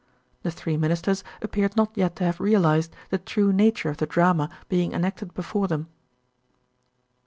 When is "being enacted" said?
4.67-5.35